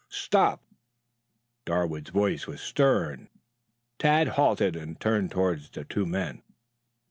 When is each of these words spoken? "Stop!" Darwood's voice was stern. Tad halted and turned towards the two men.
"Stop!" 0.09 0.63
Darwood's 1.63 2.09
voice 2.09 2.47
was 2.47 2.59
stern. 2.59 3.29
Tad 3.99 4.29
halted 4.29 4.75
and 4.75 4.99
turned 4.99 5.29
towards 5.29 5.69
the 5.69 5.85
two 5.85 6.07
men. 6.07 6.41